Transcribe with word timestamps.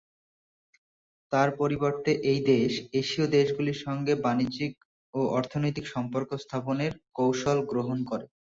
তার 1.31 1.49
পরিবর্তে 1.59 2.11
এই 2.31 2.39
দেশ 2.51 2.71
এশীয় 2.93 3.25
দেশগুলির 3.35 3.77
সঙ্গে 3.85 4.13
ঘনিষ্ঠ 4.13 4.25
বাণিজ্যিক 4.25 4.73
ও 5.13 5.29
অর্থনৈতিক 5.37 5.85
সম্পর্ক 5.87 6.29
স্থাপনের 6.43 6.93
কৌশল 7.17 7.57
গ্রহণ 7.71 7.97
করে। 8.09 8.25